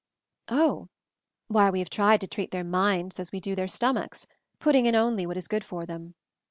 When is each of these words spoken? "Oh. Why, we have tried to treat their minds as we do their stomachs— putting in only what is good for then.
"Oh. 0.49 0.87
Why, 1.47 1.69
we 1.69 1.77
have 1.77 1.91
tried 1.91 2.21
to 2.21 2.27
treat 2.27 2.49
their 2.49 2.63
minds 2.63 3.19
as 3.19 3.31
we 3.31 3.39
do 3.39 3.53
their 3.53 3.67
stomachs— 3.67 4.25
putting 4.59 4.87
in 4.87 4.95
only 4.95 5.27
what 5.27 5.37
is 5.37 5.47
good 5.47 5.63
for 5.63 5.85
then. 5.85 6.15